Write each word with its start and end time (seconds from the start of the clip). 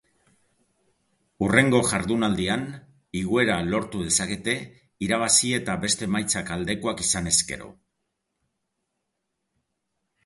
Hurrengo 1.47 1.81
jardunaldian 1.89 2.63
igoera 3.19 3.57
lortu 3.73 4.01
dezakete 4.07 4.55
irabazi 5.09 5.53
eta 5.61 5.77
beste 5.87 6.09
emaitzak 6.11 6.51
aldekoak 6.57 7.05
izanez 7.07 7.37
gero. 7.53 7.71